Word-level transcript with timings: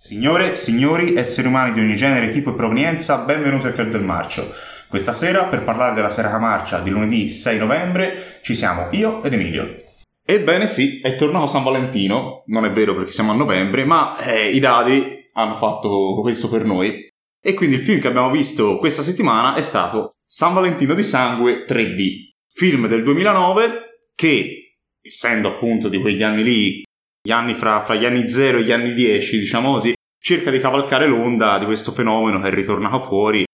Signore, 0.00 0.54
signori, 0.54 1.16
esseri 1.16 1.48
umani 1.48 1.72
di 1.72 1.80
ogni 1.80 1.96
genere, 1.96 2.28
tipo 2.28 2.50
e 2.50 2.54
provenienza, 2.54 3.16
benvenuti 3.24 3.66
al 3.66 3.72
Club 3.72 3.88
del 3.90 4.04
Marcio. 4.04 4.48
Questa 4.86 5.12
sera, 5.12 5.46
per 5.46 5.64
parlare 5.64 5.96
della 5.96 6.08
Sera 6.08 6.38
Marcia 6.38 6.78
di 6.78 6.90
lunedì 6.90 7.28
6 7.28 7.58
novembre, 7.58 8.38
ci 8.42 8.54
siamo 8.54 8.90
io 8.92 9.20
ed 9.24 9.32
Emilio. 9.32 9.76
Ebbene 10.24 10.68
sì, 10.68 11.00
è 11.00 11.16
tornato 11.16 11.48
San 11.48 11.64
Valentino, 11.64 12.44
non 12.46 12.64
è 12.64 12.70
vero 12.70 12.94
perché 12.94 13.10
siamo 13.10 13.32
a 13.32 13.34
novembre, 13.34 13.84
ma 13.84 14.16
eh, 14.18 14.50
i 14.50 14.60
dadi 14.60 15.30
hanno 15.32 15.56
fatto 15.56 16.20
questo 16.20 16.48
per 16.48 16.64
noi. 16.64 17.08
E 17.42 17.54
quindi 17.54 17.74
il 17.74 17.82
film 17.82 18.00
che 18.00 18.06
abbiamo 18.06 18.30
visto 18.30 18.78
questa 18.78 19.02
settimana 19.02 19.56
è 19.56 19.62
stato 19.62 20.12
San 20.24 20.54
Valentino 20.54 20.94
di 20.94 21.02
Sangue 21.02 21.64
3D, 21.66 22.34
film 22.52 22.86
del 22.86 23.02
2009 23.02 24.04
che, 24.14 24.76
essendo 25.02 25.48
appunto 25.48 25.88
di 25.88 26.00
quegli 26.00 26.22
anni 26.22 26.44
lì 26.44 26.86
gli 27.28 27.30
anni 27.30 27.52
fra, 27.52 27.84
fra, 27.84 27.94
gli 27.94 28.06
anni 28.06 28.30
0 28.30 28.56
e 28.56 28.62
gli 28.62 28.72
anni 28.72 28.94
10, 28.94 29.38
diciamo 29.38 29.72
così, 29.74 29.92
cerca 30.18 30.50
di 30.50 30.60
cavalcare 30.60 31.06
l'onda 31.06 31.58
di 31.58 31.66
questo 31.66 31.92
fenomeno 31.92 32.40
che 32.40 32.48
è 32.48 32.50
ritornato 32.50 33.00
fuori 33.00 33.44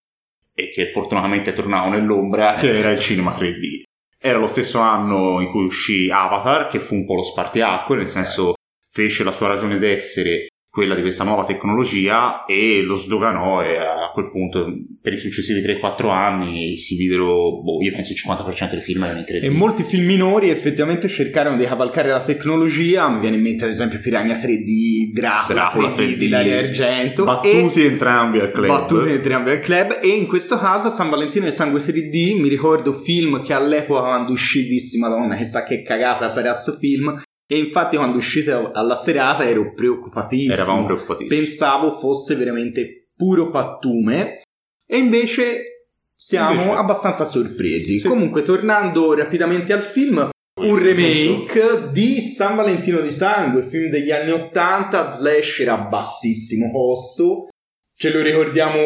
e 0.55 0.69
che 0.71 0.89
fortunatamente 0.91 1.49
è 1.49 1.53
tornato 1.53 1.89
nell'ombra, 1.89 2.53
che 2.53 2.77
era 2.77 2.91
il 2.91 2.99
cinema 3.03 3.35
3D. 3.35 3.83
Era 4.17 4.39
lo 4.39 4.47
stesso 4.47 4.79
anno 4.79 5.41
in 5.41 5.49
cui 5.49 5.65
uscì 5.65 6.09
Avatar, 6.09 6.69
che 6.69 6.79
fu 6.79 6.95
un 6.95 7.05
po' 7.05 7.15
lo 7.15 7.23
spartiacque, 7.23 7.97
nel 7.97 8.07
senso 8.07 8.53
fece 8.89 9.25
la 9.25 9.33
sua 9.33 9.49
ragione 9.49 9.77
d'essere 9.77 10.47
quella 10.75 10.93
di 10.93 10.99
questa 10.99 11.23
nuova 11.23 11.45
tecnologia 11.45 12.43
e 12.43 12.81
lo 12.81 12.97
sdoganò 12.97 13.63
e 13.63 13.77
a 13.77 14.11
quel 14.13 14.29
punto 14.29 14.73
per 15.01 15.13
i 15.13 15.17
successivi 15.17 15.61
3-4 15.61 16.09
anni 16.11 16.75
si 16.75 16.97
videro, 16.97 17.61
boh, 17.61 17.81
io 17.81 17.93
penso 17.93 18.11
il 18.11 18.19
50% 18.21 18.71
dei 18.71 18.81
film 18.81 19.05
erano 19.05 19.19
in 19.19 19.25
3D. 19.25 19.43
E 19.43 19.49
molti 19.49 19.83
film 19.83 20.03
minori 20.03 20.49
effettivamente 20.49 21.07
cercarono 21.07 21.55
di 21.55 21.63
cavalcare 21.63 22.09
la 22.09 22.19
tecnologia, 22.19 23.07
mi 23.07 23.21
viene 23.21 23.37
in 23.37 23.43
mente 23.43 23.63
ad 23.63 23.69
esempio 23.69 24.01
Piranha 24.01 24.35
3D, 24.35 25.13
Dracula, 25.13 25.71
Dracula 25.71 25.89
3D, 25.91 25.95
3D 25.95 26.15
di 26.15 26.27
Dario 26.27 26.57
Argento. 26.57 27.23
Battuti 27.23 27.81
e 27.81 27.85
entrambi 27.85 28.39
al 28.39 28.51
club. 28.51 28.67
Battuti 28.67 29.09
entrambi 29.11 29.51
al 29.51 29.61
club 29.61 29.99
e 30.01 30.09
in 30.09 30.27
questo 30.27 30.57
caso 30.57 30.89
San 30.89 31.09
Valentino 31.09 31.45
e 31.45 31.51
Sangue 31.51 31.79
3D, 31.79 32.37
mi 32.37 32.49
ricordo 32.49 32.91
film 32.91 33.41
che 33.41 33.53
all'epoca 33.53 34.01
quando 34.01 34.33
uscì 34.33 34.67
dissi 34.67 34.99
madonna 34.99 35.37
chissà 35.37 35.63
che 35.63 35.83
cagata 35.83 36.27
sarà 36.27 36.53
sto 36.53 36.73
film 36.73 37.21
e 37.47 37.57
infatti 37.57 37.95
quando 37.97 38.17
uscite 38.17 38.51
alla 38.51 38.95
serata 38.95 39.47
ero 39.47 39.73
preoccupatissimo. 39.73 40.53
Eravamo 40.53 40.85
preoccupatissimi. 40.85 41.41
Pensavo 41.41 41.91
fosse 41.91 42.35
veramente 42.35 43.09
puro 43.15 43.49
pattume. 43.49 44.41
E 44.87 44.97
invece 44.97 45.87
siamo 46.15 46.51
Invece- 46.53 46.69
abbastanza 46.71 47.25
sorpresi. 47.25 47.99
Sì. 47.99 48.07
Comunque, 48.07 48.41
tornando 48.43 49.13
rapidamente 49.15 49.73
al 49.73 49.81
film, 49.81 50.29
un 50.61 50.77
remake 50.81 51.89
di 51.91 52.21
San 52.21 52.55
Valentino 52.55 53.01
di 53.01 53.11
Sangue, 53.11 53.61
film 53.63 53.89
degli 53.89 54.11
anni 54.11 54.31
80, 54.31 55.09
slasher 55.09 55.69
a 55.69 55.77
bassissimo 55.77 56.71
costo. 56.71 57.47
Ce 57.95 58.11
lo 58.11 58.21
ricordiamo 58.21 58.79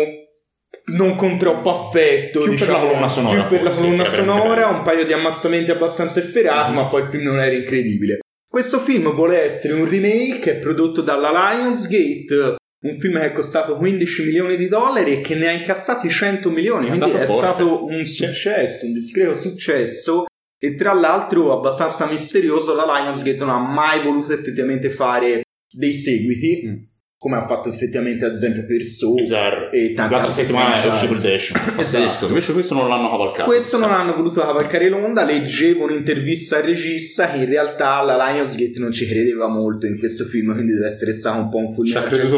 non 0.94 1.16
con 1.16 1.38
troppo 1.38 1.70
affetto, 1.72 2.42
Più 2.42 2.50
per 2.52 2.60
diciamo, 2.60 2.78
la 2.78 2.80
colonna 2.88 3.08
sonora, 3.08 3.42
più 3.44 3.56
per 3.58 3.64
la 3.64 3.70
forse, 3.70 3.84
colonna 3.86 4.04
era 4.04 4.12
veramente 4.12 4.42
sonora, 4.42 4.68
un 4.68 4.82
paio 4.84 5.06
di 5.06 5.14
ammazzamenti 5.14 5.72
abbastanza 5.72 6.20
efferati, 6.20 6.70
Mhm. 6.72 6.76
ma 6.76 6.88
poi 6.88 7.02
il 7.04 7.08
film 7.10 7.24
non 7.24 7.40
era 7.40 7.56
incredibile. 7.56 8.20
Questo 8.52 8.80
film 8.80 9.14
vuole 9.14 9.42
essere 9.44 9.74
un 9.74 9.88
remake 9.88 10.56
prodotto 10.56 11.02
dalla 11.02 11.30
Lionsgate, 11.30 12.56
un 12.82 12.98
film 13.00 13.20
che 13.20 13.26
è 13.26 13.32
costato 13.32 13.78
15 13.78 14.26
milioni 14.26 14.58
di 14.58 14.68
dollari 14.68 15.18
e 15.18 15.22
che 15.22 15.36
ne 15.36 15.50
ha 15.50 15.52
incassati 15.52 16.10
100 16.10 16.50
milioni, 16.50 16.86
È 16.86 16.98
quindi 16.98 17.12
è 17.12 17.26
forte. 17.26 17.46
stato 17.46 17.86
un 17.86 18.04
successo, 18.04 18.86
un 18.88 18.94
discreto 18.94 19.36
successo. 19.36 20.26
E 20.62 20.76
tra 20.76 20.94
l'altro, 20.94 21.54
abbastanza 21.56 22.08
misterioso, 22.10 22.74
la 22.74 22.86
Lionsgate 22.86 23.38
non 23.38 23.50
ha 23.50 23.60
mai 23.60 24.04
voluto 24.04 24.34
effettivamente 24.34 24.90
fare 24.90 25.44
dei 25.72 25.94
seguiti, 25.94 26.62
Mm. 26.66 26.76
Come 27.22 27.36
ha 27.36 27.46
fatto 27.46 27.68
effettivamente 27.68 28.24
ad 28.24 28.34
esempio 28.34 28.64
per 28.66 28.82
Saw 28.82 29.16
Bizzarro. 29.16 29.72
e 29.72 29.92
tanti 29.94 30.14
L'altra 30.14 30.32
settimana 30.32 30.82
è 30.82 30.88
uscito 30.88 31.12
il 31.12 31.20
Dash. 31.20 31.52
Esatto. 31.78 32.28
Invece 32.28 32.54
questo 32.54 32.74
non 32.76 32.88
l'hanno 32.88 33.10
cavalcato. 33.10 33.44
Questo 33.44 33.78
non 33.78 33.92
hanno 33.92 34.16
voluto 34.16 34.40
cavalcare 34.40 34.88
l'onda, 34.88 35.26
leggevo 35.26 35.84
un'intervista 35.84 36.56
al 36.58 36.64
regista 36.64 37.30
che 37.30 37.40
in 37.40 37.46
realtà 37.50 38.02
la 38.04 38.16
Lionsgate 38.32 38.80
non 38.80 38.94
ci 38.94 39.06
credeva 39.06 39.50
molto 39.50 39.86
in 39.86 40.00
questo 40.00 40.24
film, 40.24 40.54
quindi 40.54 40.72
deve 40.72 40.88
essere 40.88 41.14
stato 41.14 41.40
un 41.40 41.50
po' 41.50 41.58
un 41.58 41.74
il 41.86 41.90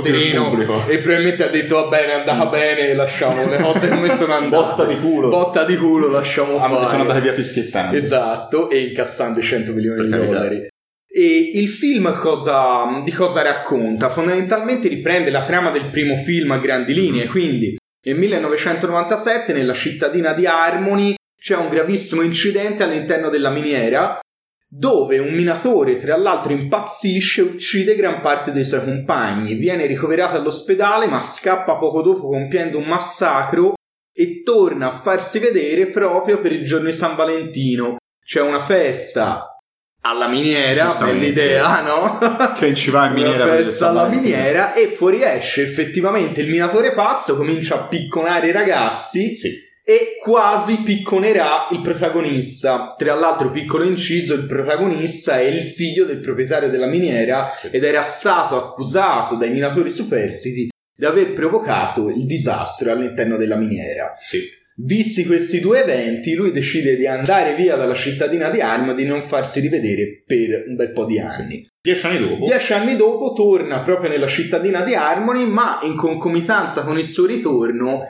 sereno 0.02 0.50
pubblico. 0.50 0.88
e 0.88 0.98
probabilmente 0.98 1.44
ha 1.44 1.50
detto 1.50 1.76
va 1.76 1.88
bene, 1.88 2.08
è 2.08 2.20
andata 2.28 2.46
bene, 2.48 2.94
lasciamo 2.96 3.48
le 3.48 3.58
cose 3.58 3.88
come 3.88 4.10
sono 4.18 4.34
andate. 4.34 4.64
Botta 4.64 4.86
di 4.86 4.98
culo. 5.00 5.30
Botta 5.30 5.64
di 5.64 5.78
culo, 5.78 6.08
lasciamo 6.10 6.58
Ah, 6.58 6.68
fare. 6.68 6.88
sono 6.88 7.02
andati 7.02 7.22
via 7.22 7.34
fischiettando. 7.34 7.96
Esatto, 7.96 8.70
e 8.72 8.80
incassando 8.80 9.40
i 9.40 9.44
100 9.44 9.74
milioni 9.74 9.98
Per 9.98 10.06
di 10.06 10.12
carità. 10.12 10.32
dollari. 10.32 10.70
E 11.14 11.52
il 11.56 11.68
film 11.68 12.18
cosa, 12.18 13.02
di 13.04 13.12
cosa 13.12 13.42
racconta? 13.42 14.08
Fondamentalmente 14.08 14.88
riprende 14.88 15.30
la 15.30 15.44
trama 15.44 15.70
del 15.70 15.90
primo 15.90 16.16
film 16.16 16.52
a 16.52 16.60
grandi 16.60 16.94
linee, 16.94 17.28
quindi 17.28 17.76
nel 18.04 18.16
1997 18.16 19.52
nella 19.52 19.74
cittadina 19.74 20.34
di 20.34 20.46
Harmony 20.46 21.16
c'è 21.38 21.58
un 21.58 21.68
gravissimo 21.68 22.22
incidente 22.22 22.84
all'interno 22.84 23.28
della 23.28 23.50
miniera 23.50 24.20
dove 24.74 25.20
un 25.20 25.34
minatore 25.34 25.98
tra 25.98 26.16
l'altro 26.16 26.54
impazzisce 26.54 27.42
e 27.42 27.44
uccide 27.44 27.96
gran 27.96 28.22
parte 28.22 28.54
dei 28.54 28.64
suoi 28.64 28.86
compagni, 28.86 29.56
viene 29.56 29.88
ricoverato 29.88 30.38
all'ospedale 30.38 31.08
ma 31.08 31.20
scappa 31.20 31.76
poco 31.76 32.02
dopo 32.02 32.30
compiendo 32.30 32.78
un 32.78 32.86
massacro 32.86 33.74
e 34.14 34.44
torna 34.44 34.88
a 34.88 35.00
farsi 35.00 35.40
vedere 35.40 35.88
proprio 35.88 36.40
per 36.40 36.54
il 36.54 36.64
giorno 36.64 36.86
di 36.86 36.96
San 36.96 37.18
Valentino. 37.18 37.98
C'è 38.24 38.40
una 38.40 38.62
festa 38.62 39.58
alla 40.02 40.28
miniera, 40.28 40.96
bell'idea, 41.00 41.82
no? 41.82 42.18
Che 42.58 42.74
ci 42.74 42.90
va 42.90 43.06
in 43.08 43.14
miniera 43.14 43.46
per 43.46 43.64
festa 43.64 43.90
alla 43.90 44.08
miniera 44.08 44.74
e 44.74 44.88
fuoriesce 44.88 45.62
effettivamente 45.64 46.42
il 46.42 46.50
minatore 46.50 46.94
pazzo, 46.94 47.36
comincia 47.36 47.76
a 47.76 47.84
picconare 47.88 48.48
i 48.48 48.52
ragazzi 48.52 49.36
Sì. 49.36 49.50
e 49.84 50.18
quasi 50.22 50.78
picconerà 50.78 51.68
il 51.72 51.82
protagonista. 51.82 52.96
Tra 52.98 53.14
l'altro, 53.14 53.52
piccolo 53.52 53.84
inciso, 53.84 54.34
il 54.34 54.46
protagonista 54.46 55.40
è 55.40 55.44
il 55.44 55.62
figlio 55.62 56.06
del 56.06 56.20
proprietario 56.20 56.70
della 56.70 56.88
miniera 56.88 57.52
Sì. 57.54 57.68
ed 57.72 57.84
era 57.84 58.04
stato 58.04 58.58
accusato 58.58 59.36
dai 59.36 59.52
minatori 59.52 59.92
superstiti 59.92 60.70
di 60.96 61.06
aver 61.06 61.34
provocato 61.34 62.10
il 62.10 62.26
disastro 62.26 62.92
all'interno 62.92 63.38
della 63.38 63.56
miniera. 63.56 64.16
Sì. 64.18 64.40
Visti 64.76 65.26
questi 65.26 65.60
due 65.60 65.84
eventi, 65.84 66.34
lui 66.34 66.52
decide 66.52 66.96
di 66.96 67.06
andare 67.06 67.56
via 67.56 67.76
dalla 67.76 67.94
cittadina 67.94 68.50
di 68.50 68.62
Arma 68.62 68.94
di 68.94 69.06
non 69.06 69.22
farsi 69.22 69.60
rivedere 69.60 70.24
per 70.26 70.66
un 70.68 70.76
bel 70.76 70.92
po' 70.92 71.06
di 71.06 71.20
anni. 71.20 71.68
Dieci 71.82 72.06
anni 72.06 72.20
dopo. 72.20 72.46
Dieci 72.46 72.74
anni 72.74 72.96
dopo 72.96 73.34
torna 73.34 73.84
proprio 73.84 74.10
nella 74.10 74.28
cittadina 74.28 74.82
di 74.84 74.94
Harmony, 74.96 75.46
ma 75.46 75.80
in 75.84 75.96
concomitanza 75.96 76.84
con 76.84 76.98
il 76.98 77.06
suo 77.06 77.26
ritorno 77.26 78.08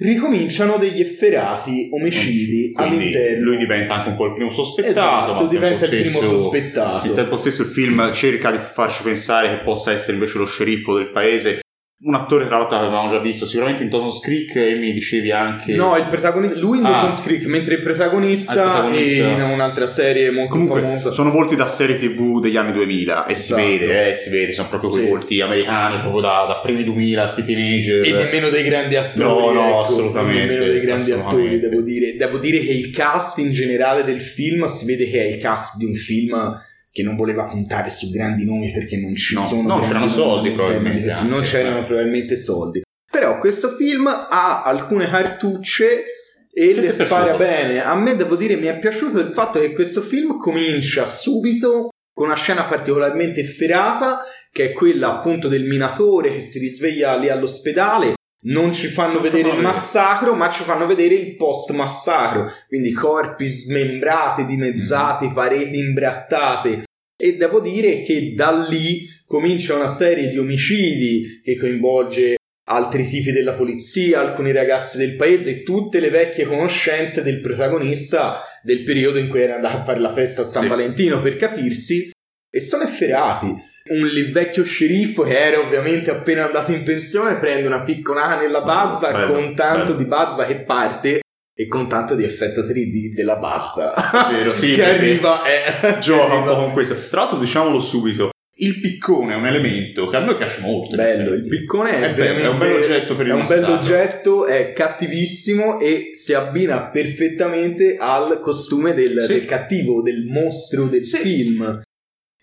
ricominciano 0.00 0.78
degli 0.78 1.00
efferati 1.00 1.90
omicidi 1.92 2.72
Quindi 2.72 2.96
all'interno. 2.96 3.44
lui 3.44 3.56
diventa 3.58 3.94
anche 3.96 4.08
un 4.08 4.16
po' 4.16 4.26
il 4.26 4.34
primo 4.34 4.50
sospettato. 4.50 5.32
Esatto, 5.32 5.46
diventa 5.46 5.84
il 5.84 5.90
tempo 5.90 6.08
primo 6.08 6.18
stesso- 6.26 6.38
sospettato. 6.38 7.08
Al 7.08 7.14
tempo 7.14 7.36
stesso 7.36 7.62
il 7.62 7.68
film 7.68 8.12
cerca 8.12 8.50
di 8.50 8.58
farci 8.66 9.02
pensare 9.02 9.48
che 9.50 9.62
possa 9.62 9.92
essere 9.92 10.14
invece 10.14 10.38
lo 10.38 10.46
sceriffo 10.46 10.96
del 10.96 11.10
paese. 11.10 11.60
Un 12.02 12.14
attore 12.14 12.46
tra 12.46 12.56
l'altro 12.56 12.78
avevamo 12.78 13.10
già 13.10 13.18
visto, 13.18 13.44
sicuramente 13.44 13.82
in 13.82 13.90
Dawson's 13.90 14.20
Creek 14.20 14.56
e 14.56 14.78
mi 14.78 14.90
dicevi 14.90 15.30
anche... 15.32 15.74
No, 15.74 15.98
il 15.98 16.06
protagonista, 16.06 16.58
lui 16.58 16.78
in 16.78 16.86
Ah. 16.86 16.92
Dawson's 16.92 17.20
Creek, 17.22 17.44
mentre 17.44 17.74
il 17.74 17.82
protagonista, 17.82 18.52
Ah, 18.52 18.54
il 18.54 18.70
protagonista. 18.70 19.24
è 19.24 19.32
in 19.32 19.40
un'altra 19.42 19.86
serie 19.86 20.30
molto 20.30 20.52
Comunque 20.52 20.80
famosa. 20.80 21.10
sono 21.10 21.30
volti 21.30 21.56
da 21.56 21.68
serie 21.68 21.98
tv 21.98 22.40
degli 22.40 22.56
anni 22.56 22.72
2000 22.72 23.26
e 23.26 23.32
Esatto. 23.32 23.60
si 23.60 23.68
vede, 23.68 24.10
eh, 24.10 24.14
si 24.14 24.30
vede, 24.30 24.52
sono 24.52 24.68
proprio 24.68 24.88
quei 24.88 25.02
Sì. 25.04 25.08
volti 25.10 25.40
americani, 25.42 25.98
proprio 26.00 26.22
da, 26.22 26.46
da 26.48 26.60
primi 26.62 26.84
2000, 26.84 27.28
sti 27.28 27.44
teenager. 27.44 28.02
E 28.06 28.12
nemmeno 28.12 28.48
dei 28.48 28.64
grandi 28.64 28.96
attori. 28.96 29.28
No, 29.28 29.52
no, 29.52 29.68
ecco, 29.68 29.80
assolutamente, 29.80 30.54
Nemmeno 30.54 30.72
dei 30.72 30.80
grandi 30.80 31.12
attori, 31.12 31.58
devo 31.58 31.82
dire. 31.82 32.16
Devo 32.16 32.38
dire 32.38 32.60
che 32.60 32.72
il 32.72 32.90
cast 32.92 33.36
in 33.36 33.50
generale 33.50 34.04
del 34.04 34.22
film 34.22 34.64
si 34.68 34.86
vede 34.86 35.06
che 35.06 35.20
è 35.20 35.26
il 35.26 35.36
cast 35.36 35.76
di 35.76 35.84
un 35.84 35.92
film 35.92 36.58
che 36.90 37.02
non 37.02 37.16
voleva 37.16 37.44
puntare 37.44 37.88
su 37.90 38.10
grandi 38.10 38.44
nomi 38.44 38.72
perché 38.72 38.96
non 38.98 39.14
ci 39.14 39.34
No, 39.34 39.42
sono 39.44 39.60
no, 39.62 39.66
grandi 39.68 39.86
c'erano 39.86 40.08
soldi 40.08 40.50
probabilmente 40.52 41.02
questo- 41.02 41.24
non 41.24 41.32
anche, 41.34 41.48
c'erano 41.48 41.78
eh. 41.80 41.84
probabilmente 41.84 42.36
soldi. 42.36 42.82
Però 43.10 43.38
questo 43.38 43.68
film 43.70 44.06
ha 44.06 44.62
alcune 44.62 45.08
cartucce 45.08 46.04
e 46.52 46.74
Che 46.74 46.80
le 46.80 46.90
spara 46.90 47.36
bene. 47.36 47.82
A 47.82 47.94
me 47.94 48.16
devo 48.16 48.34
dire 48.36 48.56
mi 48.56 48.66
è 48.66 48.78
piaciuto 48.78 49.18
il 49.20 49.28
fatto 49.28 49.60
che 49.60 49.72
questo 49.72 50.00
film 50.00 50.36
comincia 50.36 51.06
subito 51.06 51.90
con 52.12 52.26
una 52.26 52.36
scena 52.36 52.64
particolarmente 52.64 53.40
efferata 53.40 54.22
che 54.50 54.70
è 54.70 54.72
quella 54.72 55.16
appunto 55.18 55.48
del 55.48 55.64
minatore 55.64 56.32
che 56.34 56.42
si 56.42 56.58
risveglia 56.58 57.16
lì 57.16 57.28
all'ospedale. 57.28 58.14
Non 58.42 58.72
ci 58.72 58.86
fanno 58.86 59.14
Non 59.14 59.22
vedere 59.22 59.50
il 59.50 59.60
massacro, 59.60 60.34
ma 60.34 60.48
ci 60.48 60.62
fanno 60.62 60.86
vedere 60.86 61.14
il 61.14 61.36
post 61.36 61.72
massacro, 61.72 62.50
quindi 62.68 62.90
corpi 62.92 63.46
smembrati, 63.46 64.46
dimezzati, 64.46 65.26
Mhm. 65.26 65.34
pareti 65.34 65.78
imbrattate. 65.78 66.84
E 67.22 67.36
devo 67.36 67.60
dire 67.60 68.00
che 68.02 68.32
da 68.34 68.66
lì 68.66 69.06
comincia 69.26 69.74
una 69.74 69.88
serie 69.88 70.28
di 70.30 70.38
omicidi 70.38 71.40
che 71.44 71.58
coinvolge 71.58 72.36
altri 72.70 73.04
tipi 73.06 73.30
della 73.32 73.52
polizia, 73.52 74.20
alcuni 74.20 74.52
ragazzi 74.52 74.96
del 74.96 75.16
paese 75.16 75.50
e 75.50 75.62
tutte 75.62 76.00
le 76.00 76.08
vecchie 76.08 76.46
conoscenze 76.46 77.22
del 77.22 77.40
protagonista 77.42 78.40
del 78.62 78.84
periodo 78.84 79.18
in 79.18 79.28
cui 79.28 79.42
era 79.42 79.56
andato 79.56 79.76
a 79.78 79.82
fare 79.84 80.00
la 80.00 80.12
festa 80.12 80.42
a 80.42 80.44
San 80.46 80.62
Sì. 80.62 80.68
Valentino 80.68 81.20
per 81.20 81.36
capirsi 81.36 82.10
e 82.50 82.60
sono 82.60 82.84
efferati. 82.84 83.68
Un 83.90 84.08
vecchio 84.32 84.62
sceriffo 84.64 85.22
che 85.22 85.38
era 85.38 85.58
ovviamente 85.60 86.10
appena 86.10 86.46
andato 86.46 86.70
in 86.72 86.82
pensione 86.82 87.36
prende 87.36 87.66
una 87.66 87.82
piccolana 87.82 88.40
nella 88.40 88.60
bazza 88.62 89.10
Bello, 89.10 89.32
con 89.32 89.54
tanto 89.54 89.92
bello. 89.92 89.96
di 89.96 90.04
bazza 90.04 90.46
che 90.46 90.56
parte 90.60 91.20
e 91.54 91.66
con 91.66 91.88
tanto 91.88 92.14
di 92.14 92.24
effetto 92.24 92.60
3D 92.62 93.14
della 93.14 93.36
bazza 93.36 93.92
vero, 94.30 94.54
sì, 94.54 94.74
che 94.76 94.84
arriva 94.84 95.40
eh, 95.44 95.98
Gioca 96.00 96.34
un 96.34 96.44
po' 96.44 96.54
con 96.56 96.72
questo. 96.72 96.94
Tra 97.08 97.20
l'altro, 97.20 97.38
diciamolo 97.38 97.80
subito: 97.80 98.30
il 98.62 98.78
piccone 98.80 99.32
è 99.32 99.36
un 99.36 99.46
elemento 99.46 100.06
che 100.08 100.16
a 100.16 100.20
noi 100.20 100.36
piace 100.36 100.60
molto. 100.60 100.94
bello 100.96 101.30
il 101.34 101.40
effetti. 101.40 101.48
piccone 101.48 101.90
è, 101.90 102.10
È 102.12 102.14
bello, 102.14 102.38
è 102.40 102.48
un 102.48 102.58
bel 102.58 102.72
oggetto 102.76 103.16
per 103.16 103.26
il 103.26 103.32
è 103.32 103.34
un 103.34 103.46
bel 103.46 103.64
oggetto 103.64 104.46
è 104.46 104.72
cattivissimo 104.74 105.80
e 105.80 106.10
si 106.14 106.32
abbina 106.34 106.88
perfettamente 106.88 107.96
al 107.98 108.40
costume 108.42 108.94
del, 108.94 109.20
Sì. 109.22 109.32
del 109.34 109.44
cattivo 109.46 110.02
del 110.02 110.26
mostro 110.28 110.84
del 110.86 111.04
Sì. 111.04 111.16
film 111.18 111.80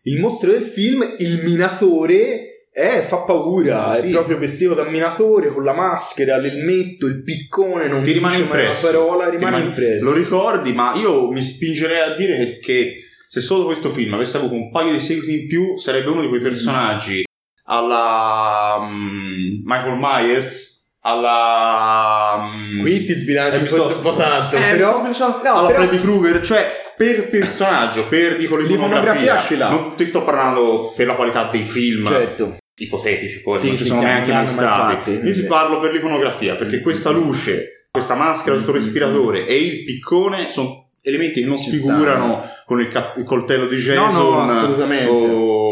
il 0.07 0.19
mostro 0.19 0.51
del 0.51 0.63
film 0.63 1.04
il 1.19 1.42
minatore 1.44 2.69
eh, 2.71 3.01
fa 3.01 3.18
paura, 3.24 3.95
Sì. 3.95 4.07
è 4.07 4.12
proprio 4.12 4.38
vestito 4.38 4.74
da 4.75 4.83
minatore 4.83 5.50
con 5.51 5.63
la 5.63 5.74
maschera, 5.74 6.38
l'elmetto, 6.38 7.07
il 7.07 7.24
piccone, 7.24 7.88
non 7.88 8.04
Ti 8.04 8.12
rimane 8.12 8.38
impresso. 8.38 8.86
parola, 8.86 9.30
rimane 9.30 9.45
rimane- 9.45 9.65
impresso. 9.65 10.06
Lo 10.06 10.13
ricordi, 10.13 10.74
ma 10.74 10.94
io 10.95 11.31
mi 11.31 11.42
spingerei 11.42 12.12
a 12.12 12.15
dire 12.15 12.59
che, 12.59 13.00
se 13.27 13.42
solo 13.42 13.65
questo 13.65 13.89
film 13.89 14.13
avesse 14.13 14.38
avuto 14.38 14.54
un 14.54 14.69
paio 14.69 14.92
di 14.92 15.00
seguiti 15.00 15.42
in 15.42 15.48
più, 15.48 15.77
sarebbe 15.77 16.10
uno 16.12 16.21
di 16.21 16.27
quei 16.30 16.42
personaggi 16.42 17.24
alla 17.63 18.77
mm, 18.88 19.62
Michael 19.63 19.98
Myers, 20.00 20.94
alla. 21.01 22.48
mm, 22.53 22.81
Qui 22.81 23.03
ti 23.06 23.13
sbilanci 23.13 23.57
eh, 23.57 23.62
mi 23.62 23.68
forse 23.68 23.86
sto- 23.86 23.95
un 23.95 24.01
po' 24.01 24.15
tanto, 24.15 24.56
eh, 24.56 24.60
però... 24.71 25.01
no, 25.01 25.53
alla 25.53 25.68
però- 25.68 25.81
Freddy 25.88 26.00
Krueger, 26.01 26.42
cioè 26.45 26.86
per 26.98 27.30
personaggio, 27.30 28.08
per 28.08 28.38
dico 28.38 28.58
L'iconografia. 28.58 29.70
non 29.70 29.94
ti 29.96 30.06
sto 30.06 30.24
parlando 30.24 30.94
per 30.96 31.06
la 31.08 31.14
qualità 31.14 31.48
dei 31.52 31.62
film. 31.64 32.08
Certo. 32.08 32.58
ipotetici, 32.80 33.42
poi 33.42 33.60
Sì, 33.60 33.68
non 33.70 33.78
ci 33.78 33.86
sono 33.86 34.00
che 34.02 34.06
neanche 34.06 34.32
mai 34.34 34.48
stati. 34.48 35.12
Io 35.12 35.34
ti 35.34 35.44
parlo 35.44 35.80
per 35.80 35.92
l'iconografia, 35.94 36.56
perché 36.56 36.82
questa 36.82 37.10
luce, 37.12 37.88
questa 37.92 38.16
maschera, 38.16 38.54
questo 38.56 38.72
respiratore 38.72 39.46
e 39.48 39.56
il 39.58 39.84
piccone 39.84 40.48
sono 40.50 40.90
elementi 41.02 41.40
che 41.42 41.48
non 41.48 41.58
Ci 41.58 41.70
sfigurano 41.70 42.44
con 42.66 42.80
il, 42.82 42.88
ca- 42.90 43.14
il 43.18 43.24
coltello 43.24 43.66
di 43.66 43.78
Jason 43.78 44.32
No, 44.34 44.44
no, 44.46 44.52
assolutamente. 44.52 45.10
o 45.10 45.67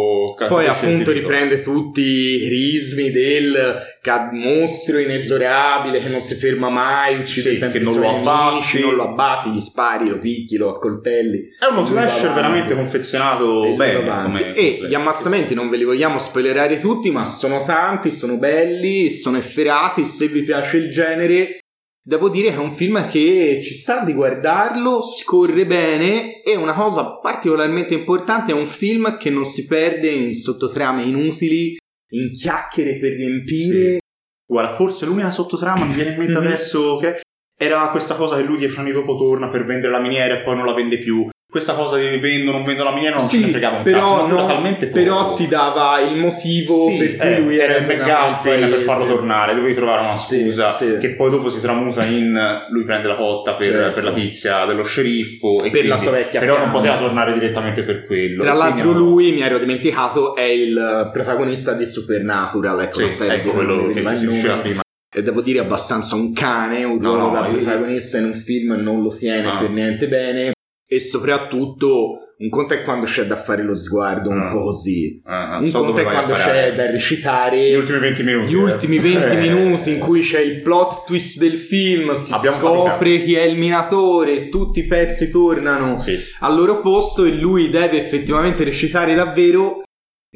Poi 0.47 0.67
appunto 0.67 1.11
riprende 1.11 1.61
tutti 1.61 2.01
i 2.01 2.45
crismi 2.45 3.11
del 3.11 3.83
mostro 4.31 4.99
inesorabile 4.99 5.99
che 6.01 6.09
non 6.09 6.21
si 6.21 6.35
ferma 6.35 6.69
mai, 6.69 7.19
uccide 7.19 7.51
Sì, 7.51 7.57
sempre 7.57 7.79
che 7.79 7.85
non 7.85 7.99
lo 7.99 8.09
abbatti. 8.17 8.79
non 8.81 8.95
lo 8.95 9.03
abbatti, 9.09 9.49
gli 9.51 9.61
spari, 9.61 10.09
lo 10.09 10.19
picchi, 10.19 10.57
lo 10.57 10.75
accoltelli. 10.75 11.47
È 11.59 11.65
uno 11.71 11.83
slasher 11.85 12.33
veramente 12.33 12.75
confezionato 12.75 13.73
bene. 13.75 14.53
E 14.53 14.85
gli 14.87 14.93
ammazzamenti 14.93 15.53
non 15.53 15.69
ve 15.69 15.77
li 15.77 15.83
vogliamo 15.83 16.19
spoilerare 16.19 16.79
tutti, 16.79 17.09
ma 17.11 17.25
sono 17.25 17.63
tanti, 17.65 18.11
sono 18.11 18.37
belli, 18.37 19.09
sono 19.09 19.37
efferati. 19.37 20.05
Se 20.05 20.27
vi 20.27 20.43
piace 20.43 20.77
il 20.77 20.91
genere, 20.91 21.57
devo 22.07 22.29
dire 22.29 22.49
che 22.49 22.55
è 22.55 22.59
un 22.59 22.71
film 22.71 23.09
che 23.09 23.59
ci 23.63 23.73
sta 23.73 24.03
di 24.03 24.13
guardarlo, 24.13 25.01
scorre 25.01 25.65
bene. 25.65 26.41
E 26.43 26.55
una 26.55 26.73
cosa 26.73 27.17
particolarmente 27.17 27.93
importante: 27.93 28.51
è 28.51 28.55
un 28.55 28.67
film 28.67 29.17
che 29.17 29.29
non 29.29 29.45
si 29.45 29.65
perde 29.65 30.09
in 30.09 30.33
sottotrame 30.35 31.03
inutili, 31.03 31.75
in 32.11 32.31
chiacchiere 32.31 32.99
per 32.99 33.13
riempire. 33.13 33.99
Guarda, 34.47 34.75
forse 34.75 35.05
l'unica 35.05 35.31
sottotrama 35.31 35.85
mi 35.85 35.95
viene 35.95 36.11
in 36.11 36.17
mente 36.17 36.37
Mhm. 36.37 36.45
adesso 36.45 36.97
che 36.97 37.21
era 37.57 37.89
questa 37.89 38.15
cosa 38.15 38.35
che 38.35 38.43
lui 38.43 38.57
dieci 38.57 38.77
anni 38.77 38.91
dopo 38.91 39.17
torna 39.17 39.49
per 39.49 39.65
vendere 39.65 39.91
la 39.91 39.99
miniera 39.99 40.37
e 40.39 40.43
poi 40.43 40.55
non 40.55 40.65
la 40.65 40.73
vende 40.73 40.99
più. 40.99 41.27
Questa 41.55 41.73
cosa 41.73 41.95
di 41.97 42.17
vendo, 42.17 42.51
non 42.51 42.65
vendo 42.65 42.83
la 42.83 42.91
miniera 42.91 43.15
non 43.15 43.29
ce 43.29 43.37
ne 43.37 43.45
Sì, 43.45 43.49
fregava 43.51 43.77
un 43.77 43.83
però, 43.83 43.99
cazzo, 44.25 44.27
no, 44.27 44.45
talmente 44.45 44.87
poco. 44.87 44.99
però 45.01 45.33
ti 45.35 45.47
dava 45.47 46.01
il 46.01 46.17
motivo 46.19 46.73
Sì, 46.89 46.97
per 46.97 47.15
cui 47.15 47.27
eh, 47.29 47.39
lui 47.39 47.57
era 47.57 47.77
il 47.77 47.85
venuto 47.85 48.09
McGuffin 48.11 48.69
per 48.71 48.79
farlo 48.81 49.05
tornare, 49.05 49.55
dovevi 49.55 49.73
trovare 49.73 50.01
una 50.01 50.17
Sì, 50.17 50.41
scusa 50.43 50.73
sì. 50.73 50.97
che 50.99 51.11
poi 51.11 51.29
dopo 51.29 51.49
si 51.49 51.61
tramuta 51.61 52.03
in 52.03 52.37
lui 52.69 52.83
prende 52.83 53.07
la 53.07 53.15
cotta 53.15 53.53
per, 53.53 53.67
Certo. 53.71 53.93
per 53.95 54.03
la 54.03 54.11
tizia 54.11 54.65
dello 54.65 54.83
sceriffo 54.83 55.63
e 55.63 55.69
Per 55.69 55.85
la 55.87 55.95
quindi- 55.95 56.01
sua 56.01 56.11
vecchia 56.11 56.39
però 56.41 56.53
non 56.57 56.63
fiamma. 56.63 56.77
poteva 56.77 56.97
tornare 56.97 57.31
direttamente 57.33 57.83
per 57.83 58.05
quello. 58.05 58.43
Tra 58.43 58.51
l'altro 58.53 58.81
quindi 58.81 58.99
no. 58.99 59.05
lui, 59.05 59.31
mi 59.31 59.41
ero 59.41 59.57
dimenticato, 59.57 60.35
è 60.35 60.41
il 60.41 61.09
protagonista 61.13 61.71
di 61.71 61.85
Supernatural, 61.85 62.81
ecco 62.81 62.93
Sì, 62.95 63.01
la 63.03 63.11
serie 63.11 63.35
ecco 63.37 63.51
quello 63.51 63.75
non 63.75 63.93
che 63.93 63.99
il 64.01 64.17
si 64.17 64.27
diceva 64.27 64.55
prima. 64.57 64.81
E 65.15 65.23
devo 65.23 65.39
dire 65.39 65.59
abbastanza 65.59 66.15
un 66.15 66.33
cane, 66.33 66.83
un 66.83 66.97
No, 66.99 67.13
ruolo 67.15 67.31
no, 67.31 67.41
da 67.41 67.47
io- 67.47 67.55
protagonista 67.55 68.17
in 68.17 68.25
un 68.25 68.33
film 68.33 68.73
non 68.73 69.01
lo 69.01 69.07
tiene 69.15 69.47
Ah. 69.49 69.57
per 69.59 69.69
niente 69.69 70.09
bene. 70.09 70.51
E 70.95 70.99
soprattutto 71.01 72.19
un 72.37 72.49
conto 72.49 72.73
è 72.73 72.83
quando 72.83 73.05
c'è 73.05 73.25
da 73.25 73.35
fare 73.35 73.63
lo 73.63 73.75
sguardo 73.75 74.29
un 74.29 74.41
Ah. 74.41 74.49
po' 74.49 74.63
così. 74.63 75.21
Ah, 75.25 75.57
Un 75.59 75.67
so 75.67 75.79
conto 75.83 76.01
è 76.01 76.03
quando 76.03 76.33
c'è 76.33 76.73
da 76.75 76.89
recitare 76.91 77.69
gli 77.69 77.73
ultimi 77.75 77.99
20 77.99 78.23
minuti. 78.23 78.51
gli 78.51 78.55
eh. 78.55 78.57
ultimi 78.61 78.97
20 78.99 79.35
Eh. 79.35 79.39
minuti 79.39 79.89
in 79.91 79.99
cui 79.99 80.21
c'è 80.21 80.39
il 80.41 80.61
plot 80.61 81.05
twist 81.05 81.37
del 81.39 81.57
film, 81.57 82.13
si 82.13 82.33
Abbiamo 82.33 82.57
scopre 82.57 83.23
chi 83.23 83.35
è 83.35 83.43
il 83.43 83.57
minatore, 83.57 84.49
tutti 84.49 84.79
i 84.79 84.85
pezzi 84.85 85.29
tornano 85.29 85.97
Sì. 85.97 86.17
al 86.39 86.55
loro 86.55 86.81
posto 86.81 87.23
e 87.25 87.31
lui 87.31 87.69
deve 87.69 87.97
effettivamente 87.97 88.63
recitare 88.63 89.13
davvero. 89.15 89.83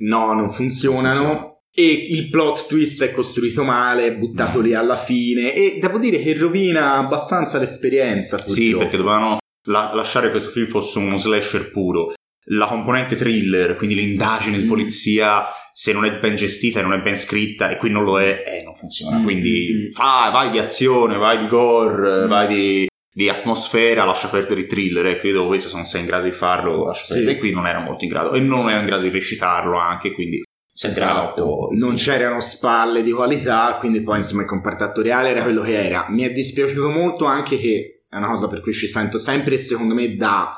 No, 0.02 0.34
non 0.34 0.50
funzionano. 0.52 1.14
Funziona. 1.14 1.48
E 1.72 1.86
il 2.10 2.30
plot 2.30 2.68
twist 2.68 3.04
è 3.04 3.12
costruito 3.12 3.64
male, 3.64 4.08
è 4.08 4.16
buttato 4.16 4.60
Mm. 4.60 4.64
lì 4.64 4.74
alla 4.74 4.96
fine. 4.98 5.54
E 5.54 5.78
devo 5.82 5.98
dire 6.00 6.20
che 6.22 6.34
rovina 6.38 6.96
abbastanza 6.96 7.58
l'esperienza. 7.60 8.38
Sì, 8.38 8.72
purtroppo. 8.72 8.78
perché 8.84 8.98
dovevano 8.98 9.38
la- 9.64 9.92
lasciare 9.94 10.30
questo 10.32 10.50
film 10.52 10.68
fosse 10.68 11.00
uno 11.00 11.18
slasher 11.18 11.72
puro. 11.72 12.14
La 12.52 12.66
componente 12.68 13.16
thriller, 13.16 13.76
quindi 13.76 13.96
l'indagine 13.96 14.58
di 14.58 14.64
Mm. 14.66 14.70
polizia, 14.70 15.46
se 15.74 15.94
non 15.94 16.06
è 16.06 16.18
ben 16.20 16.36
gestita 16.36 16.80
e 16.80 16.82
non 16.84 16.94
è 16.94 17.00
ben 17.02 17.16
scritta, 17.16 17.70
e 17.70 17.78
qui 17.78 17.90
non 17.92 18.04
lo 18.04 18.20
è, 18.20 18.44
eh, 18.46 18.64
non 18.64 18.74
funziona. 18.74 19.18
Mm. 19.20 19.24
Quindi 19.24 19.90
fa- 19.94 20.30
vai 20.32 20.50
di 20.50 20.58
azione, 20.58 21.18
vai 21.18 21.38
di 21.38 21.48
gore, 21.48 22.26
Mm. 22.26 22.28
vai 22.28 22.48
di, 22.48 22.88
di 23.12 23.30
atmosfera, 23.30 24.04
lascia 24.04 24.30
perdere 24.30 24.62
il 24.62 24.66
thriller. 24.68 25.06
Ecco, 25.06 25.28
io 25.28 25.34
devo 25.34 25.48
questo, 25.48 25.70
se 25.70 25.76
non 25.76 25.86
sei 25.86 26.02
in 26.02 26.08
grado 26.08 26.24
di 26.24 26.32
farlo, 26.32 26.86
lascia 26.86 27.06
Sì. 27.06 27.14
perdere. 27.14 27.36
E 27.36 27.40
qui 27.40 27.52
non 27.52 27.68
era 27.68 27.80
molto 27.80 28.04
in 28.06 28.10
grado, 28.10 28.32
e 28.34 28.40
non 28.40 28.68
era 28.70 28.80
in 28.80 28.86
grado 28.88 29.04
di 29.04 29.10
recitarlo 29.10 29.78
anche, 29.78 30.12
quindi 30.14 30.42
Esatto, 30.82 31.68
non 31.74 31.96
c'erano 31.96 32.40
spalle 32.40 33.04
di 33.04 33.12
qualità, 33.12 33.76
quindi 33.80 34.02
poi 34.02 34.20
insomma 34.20 34.42
il 34.44 34.48
comparto 34.48 34.86
attoriale 34.86 35.30
era 35.30 35.44
quello 35.44 35.62
che 35.62 35.74
era. 35.86 36.08
Mi 36.10 36.24
è 36.24 36.32
dispiaciuto 36.32 36.90
molto 36.90 37.26
anche 37.26 37.58
che 37.58 37.99
è 38.10 38.16
una 38.16 38.28
cosa 38.30 38.48
per 38.48 38.62
cui 38.62 38.74
ci 38.74 38.88
sento 38.88 39.20
sempre 39.20 39.56
e 39.56 39.58
secondo 39.60 39.94
me 39.94 40.16
dà 40.16 40.54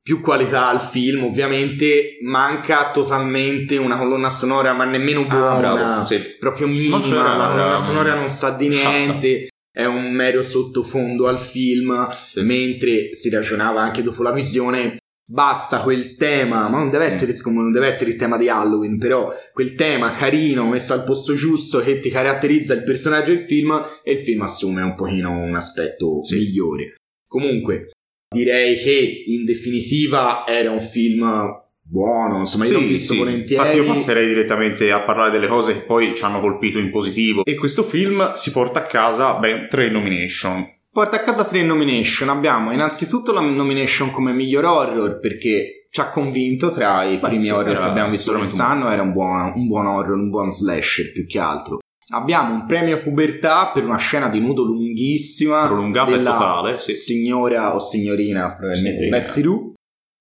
più 0.00 0.20
qualità 0.20 0.68
al 0.68 0.80
film, 0.80 1.24
ovviamente 1.24 2.18
manca 2.24 2.90
totalmente 2.90 3.76
una 3.76 3.96
colonna 3.96 4.30
sonora, 4.30 4.72
ma 4.72 4.84
nemmeno 4.84 5.24
buona, 5.24 5.50
Ah, 5.70 5.74
bravo, 5.74 6.04
sì. 6.04 6.18
proprio 6.40 6.66
minima, 6.66 7.36
la 7.36 7.48
colonna 7.50 7.78
sonora 7.78 8.14
non 8.14 8.28
sa 8.28 8.50
di 8.50 8.70
sciatta. 8.72 8.88
niente, 8.90 9.48
è 9.70 9.84
un 9.84 10.12
mero 10.12 10.42
sottofondo 10.42 11.28
al 11.28 11.38
film, 11.38 12.04
Sì. 12.26 12.42
mentre 12.42 13.14
si 13.14 13.30
ragionava 13.30 13.80
anche 13.80 14.02
dopo 14.02 14.22
la 14.22 14.32
visione 14.32 14.96
basta 15.24 15.78
quel 15.80 16.16
tema 16.16 16.68
ma 16.68 16.78
non 16.78 16.90
deve 16.90 17.04
essere 17.06 17.32
come 17.40 17.62
non 17.62 17.70
deve 17.72 17.86
essere 17.86 18.10
il 18.10 18.16
tema 18.16 18.36
di 18.36 18.48
Halloween 18.48 18.98
però 18.98 19.32
quel 19.52 19.76
tema 19.76 20.10
carino 20.10 20.66
messo 20.68 20.92
al 20.94 21.04
posto 21.04 21.34
giusto 21.34 21.78
che 21.80 22.00
ti 22.00 22.10
caratterizza 22.10 22.74
il 22.74 22.82
personaggio 22.82 23.32
del 23.32 23.44
film 23.44 23.70
e 24.02 24.12
il 24.12 24.18
film 24.18 24.42
assume 24.42 24.82
un 24.82 24.94
pochino 24.96 25.30
un 25.40 25.54
aspetto 25.54 26.22
Sì. 26.24 26.34
migliore 26.38 26.96
comunque 27.32 27.90
direi 28.28 28.76
che 28.76 29.24
in 29.26 29.46
definitiva 29.46 30.44
era 30.46 30.70
un 30.70 30.80
film 30.80 31.60
buono 31.80 32.38
insomma 32.38 32.66
io 32.66 32.72
l'ho 32.72 32.86
visto 32.86 33.14
volentieri 33.14 33.54
Infatti 33.54 33.76
io 33.76 33.86
passerei 33.86 34.26
direttamente 34.26 34.90
a 34.92 35.00
parlare 35.00 35.30
delle 35.30 35.46
cose 35.46 35.72
che 35.72 35.80
poi 35.80 36.14
ci 36.14 36.24
hanno 36.24 36.40
colpito 36.40 36.78
in 36.78 36.90
positivo. 36.90 37.44
E 37.44 37.54
questo 37.54 37.82
film 37.82 38.32
si 38.34 38.50
porta 38.50 38.80
a 38.80 38.82
casa 38.82 39.34
ben 39.38 39.66
tre 39.68 39.90
nomination. 39.90 40.66
Porta 40.90 41.16
a 41.16 41.22
casa 41.22 41.44
tre 41.44 41.62
nomination. 41.62 42.28
Abbiamo 42.28 42.72
innanzitutto 42.72 43.32
la 43.32 43.40
nomination 43.40 44.10
come 44.10 44.32
miglior 44.32 44.64
horror 44.64 45.18
perché 45.20 45.88
ci 45.90 46.00
ha 46.00 46.08
convinto 46.08 46.70
tra 46.70 47.04
i 47.04 47.18
primi 47.18 47.44
sì, 47.44 47.50
horror 47.50 47.76
che 47.76 47.82
abbiamo 47.82 48.10
visto 48.10 48.32
quest'anno. 48.32 48.90
Era 48.90 49.02
un 49.02 49.12
buon, 49.12 49.52
un 49.54 49.66
buon 49.66 49.86
horror, 49.86 50.16
un 50.16 50.30
buon 50.30 50.50
slasher 50.50 51.12
più 51.12 51.26
che 51.26 51.38
altro. 51.38 51.78
Abbiamo 52.12 52.54
un 52.54 52.66
premio 52.66 53.02
pubertà 53.02 53.70
per 53.72 53.84
una 53.84 53.96
scena 53.96 54.28
di 54.28 54.40
nudo 54.40 54.62
lunghissima. 54.62 55.66
Prolungata 55.66 56.12
e 56.12 56.18
totale, 56.18 56.78
sì. 56.78 56.94
Signora 56.96 57.74
o 57.74 57.80
signorina, 57.80 58.54
probabilmente. 58.54 59.08
Betsy. 59.08 59.42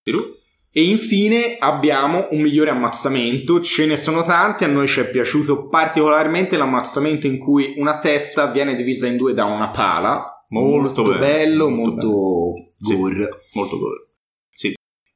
Sì. 0.04 0.40
E 0.74 0.84
infine 0.84 1.58
abbiamo 1.60 2.28
un 2.32 2.42
migliore 2.42 2.70
ammazzamento, 2.70 3.60
ce 3.60 3.86
ne 3.86 3.98
sono 3.98 4.24
tanti, 4.24 4.64
a 4.64 4.68
noi 4.68 4.88
ci 4.88 5.02
è 5.02 5.10
piaciuto 5.10 5.68
particolarmente 5.68 6.56
l'ammazzamento 6.56 7.28
in 7.28 7.38
cui 7.40 7.74
una 7.76 8.00
testa 8.00 8.50
viene 8.52 8.74
divisa 8.76 9.06
in 9.06 9.18
due 9.18 9.34
da 9.34 9.44
una 9.44 9.70
pala, 9.70 10.46
Molto 10.52 11.04
bello, 11.04 11.18
bello, 11.18 11.70
molto 11.70 12.08
molto 12.08 12.74
Sì. 12.80 12.96
gore. 12.96 13.30
Molto 13.54 13.78
gore. 13.78 14.11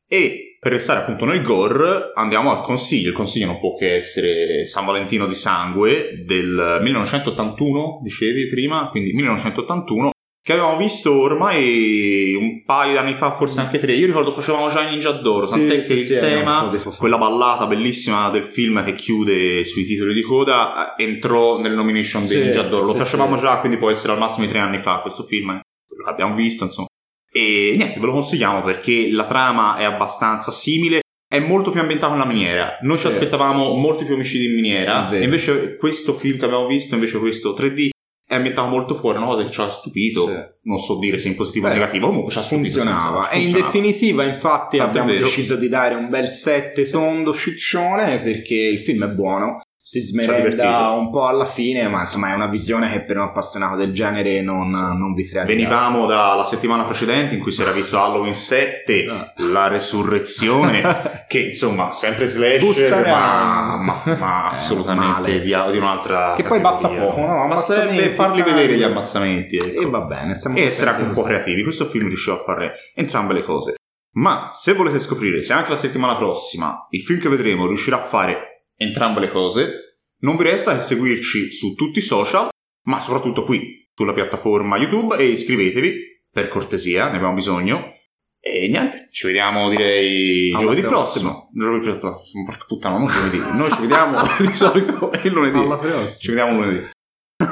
E 0.07 0.57
per 0.59 0.73
restare 0.73 0.99
appunto 1.01 1.25
nel 1.25 1.43
gore 1.43 2.11
andiamo 2.15 2.51
al 2.51 2.61
consiglio. 2.61 3.09
Il 3.09 3.15
consiglio 3.15 3.45
non 3.47 3.59
può 3.59 3.75
che 3.75 3.95
essere 3.95 4.65
San 4.65 4.85
Valentino 4.85 5.27
di 5.27 5.35
Sangue 5.35 6.23
del 6.25 6.79
1981, 6.81 7.99
dicevi 8.03 8.49
prima, 8.49 8.89
quindi 8.89 9.13
1981, 9.13 10.09
che 10.41 10.53
avevamo 10.53 10.77
visto 10.77 11.11
ormai 11.11 12.35
un 12.35 12.63
paio 12.63 12.91
di 12.91 12.97
anni 12.97 13.13
fa, 13.13 13.31
forse 13.31 13.59
anche 13.59 13.79
tre. 13.79 13.93
Io 13.93 14.05
ricordo 14.05 14.31
facevamo 14.31 14.69
già 14.69 14.87
Ninja 14.87 15.11
d'Oro, 15.11 15.47
tant'è 15.47 15.81
sì, 15.81 15.95
che 15.95 16.03
sì, 16.03 16.13
il 16.13 16.19
tema, 16.19 16.69
di- 16.71 16.77
quella 16.97 17.17
ballata 17.17 17.65
bellissima 17.65 18.29
del 18.29 18.43
film 18.43 18.83
che 18.83 18.93
chiude 18.93 19.65
sui 19.65 19.85
titoli 19.85 20.13
di 20.13 20.21
coda, 20.21 20.93
entrò 20.97 21.59
nel 21.59 21.73
nomination 21.73 22.27
Sì, 22.27 22.39
Ninja 22.39 22.61
d'Oro. 22.61 22.85
Lo 22.85 22.93
facevamo 22.93 23.37
già, 23.37 23.59
quindi 23.59 23.77
può 23.79 23.89
essere 23.89 24.13
al 24.13 24.19
massimo 24.19 24.45
di 24.45 24.51
tre 24.51 24.61
anni 24.61 24.77
fa 24.77 24.99
questo 24.99 25.23
film, 25.23 25.49
eh, 25.49 25.61
quello 25.87 26.03
che 26.03 26.09
abbiamo 26.09 26.35
visto, 26.35 26.63
insomma. 26.63 26.87
E 27.35 27.75
niente, 27.75 27.99
ve 27.99 28.05
lo 28.05 28.13
consigliamo 28.13 28.61
perché 28.63 29.09
la 29.11 29.25
trama 29.25 29.75
è 29.75 29.83
abbastanza 29.83 30.51
simile. 30.51 31.01
È 31.27 31.39
molto 31.39 31.69
più 31.69 31.81
ambientato 31.81 32.13
nella 32.13 32.25
miniera. 32.25 32.77
Noi 32.83 32.97
ci 32.97 33.07
aspettavamo 33.07 33.75
molti 33.75 34.05
più 34.05 34.13
omicidi 34.13 34.45
in 34.45 34.53
miniera. 34.53 35.09
E 35.09 35.23
invece 35.23 35.75
questo 35.75 36.13
film 36.13 36.39
che 36.39 36.45
abbiamo 36.45 36.65
visto, 36.65 36.95
invece 36.95 37.19
questo 37.19 37.53
3D, 37.53 37.89
è 38.25 38.35
ambientato 38.35 38.69
molto 38.69 38.95
fuori, 38.95 39.17
una 39.17 39.27
cosa 39.27 39.43
che 39.43 39.51
ci 39.51 39.59
ha 39.59 39.69
stupito. 39.69 40.27
Sì. 40.27 40.33
Non 40.63 40.77
so 40.77 40.97
dire 40.97 41.19
se 41.19 41.27
in 41.27 41.35
positivo 41.35 41.65
o 41.67 41.69
Beh, 41.69 41.75
negativo, 41.75 42.07
comunque 42.07 42.31
ci 42.31 42.37
ha 42.37 42.41
stupito. 42.41 42.79
funzionava. 42.79 43.29
E 43.29 43.39
in 43.39 43.51
definitiva, 43.51 44.23
infatti, 44.23 44.77
Tanto 44.77 44.97
abbiamo 44.97 45.19
deciso 45.19 45.57
di 45.57 45.67
dare 45.67 45.95
un 45.95 46.09
bel 46.09 46.29
7 46.29 46.89
tondo 46.89 47.33
ciccione 47.33 48.21
perché 48.21 48.55
il 48.55 48.79
film 48.79 49.03
è 49.03 49.09
buono. 49.09 49.61
Si 49.87 50.01
smerenda 50.01 50.89
un 50.93 51.11
po' 51.11 51.27
alla 51.27 51.45
fine, 51.45 51.87
ma 51.87 51.99
insomma 51.99 52.31
è 52.31 52.33
una 52.33 52.47
visione 52.47 52.91
che 52.91 53.01
per 53.01 53.17
un 53.17 53.21
appassionato 53.21 53.75
del 53.75 53.93
genere 53.93 54.41
non, 54.41 54.71
non 54.71 55.13
vi 55.13 55.29
tradirà. 55.29 55.55
Venivamo 55.55 56.07
dalla 56.07 56.43
settimana 56.43 56.85
precedente 56.85 57.35
in 57.35 57.39
cui 57.39 57.51
si 57.51 57.61
era 57.61 57.69
visto 57.69 58.01
Halloween 58.01 58.33
7, 58.33 59.05
Ah. 59.07 59.31
la 59.51 59.67
resurrezione, 59.67 60.81
che 61.29 61.37
insomma 61.39 61.91
sempre 61.91 62.27
slasher, 62.27 63.05
ma, 63.05 63.77
ma- 63.85 64.15
ma 64.17 64.49
Eh, 64.53 64.55
assolutamente 64.55 65.41
di, 65.41 65.53
di 65.71 65.77
un'altra 65.77 66.33
Che 66.35 66.41
poi 66.41 66.61
basta 66.61 66.87
poco, 66.87 67.19
no? 67.23 67.47
Basterebbe 67.47 68.09
farli 68.09 68.37
sangue. 68.37 68.53
vedere 68.53 68.77
gli 68.77 68.83
ammazzamenti. 68.83 69.57
ecco. 69.57 69.81
E 69.81 69.85
va 69.85 70.01
bene, 70.01 70.33
stiamo 70.33 70.57
e 70.57 70.63
essere 70.63 70.89
anche 70.89 71.03
un 71.03 71.13
po' 71.13 71.21
creativi. 71.21 71.61
Questo 71.61 71.85
film 71.85 72.07
riusciva 72.07 72.37
a 72.37 72.39
fare 72.43 72.73
entrambe 72.95 73.33
le 73.33 73.43
cose. 73.43 73.75
Ma 74.13 74.49
se 74.51 74.73
volete 74.73 74.99
scoprire 74.99 75.43
se 75.43 75.53
anche 75.53 75.69
la 75.69 75.77
settimana 75.77 76.15
prossima 76.15 76.87
il 76.89 77.03
film 77.03 77.19
che 77.19 77.29
vedremo 77.29 77.67
riuscirà 77.67 77.97
a 77.97 78.03
fare 78.03 78.54
entrambe 78.75 79.19
le 79.19 79.29
cose, 79.29 79.99
non 80.19 80.37
vi 80.37 80.43
resta 80.43 80.73
che 80.73 80.81
seguirci 80.81 81.51
su 81.51 81.75
tutti 81.75 81.99
i 81.99 82.03
social, 82.03 82.49
ma 82.85 83.01
soprattutto 83.01 83.43
qui 83.43 83.89
sulla 83.93 84.13
piattaforma 84.13 84.77
YouTube 84.77 85.17
e 85.17 85.25
iscrivetevi 85.25 86.23
per 86.29 86.47
cortesia, 86.47 87.09
ne 87.09 87.17
abbiamo 87.17 87.33
bisogno. 87.33 87.91
E 88.39 88.67
niente, 88.67 89.07
ci 89.11 89.25
vediamo 89.25 89.69
direi 89.69 90.51
Alla 90.51 90.61
giovedì 90.61 90.81
prossimo. 90.81 91.49
Giovedì 91.51 91.97
prossimo, 91.97 92.45
porca 92.45 92.65
puttana, 92.67 92.97
non 92.97 93.07
giovedì. 93.07 93.39
Noi 93.57 93.71
ci 93.71 93.81
vediamo 93.81 94.19
di 94.37 94.55
solito 94.55 95.09
il 95.23 95.31
lunedì. 95.31 95.57
Alla 95.57 95.77
prossima. 95.77 96.07
Ci 96.07 96.27
vediamo 96.27 96.61
lunedì. 96.61 96.89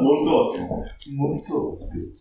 Molto 0.00 0.36
ottimo. 0.36 0.84
Molto 1.16 1.72
ottimo. 1.72 2.10